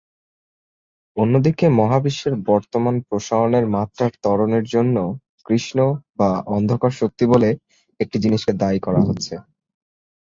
অন্যদিকে 1.17 1.65
মহাবিশ্বের 1.79 2.35
বর্তমান 2.47 2.95
প্রসারণের 3.07 3.65
মাত্রার 3.75 4.11
ত্বরণের 4.21 4.65
জন্য 4.65 4.95
কৃষ্ণ 5.45 5.77
বা 6.19 6.29
অন্ধকার 6.55 6.91
শক্তি 6.99 7.23
বলে 7.25 7.49
একটি 7.99 8.17
জিনিসকে 8.23 8.53
দায়ী 8.61 8.79
করা 8.79 9.01
হচ্ছে। 9.07 9.33